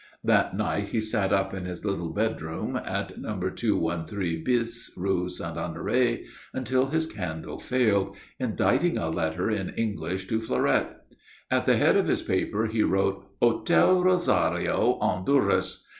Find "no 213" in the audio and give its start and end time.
3.19-4.43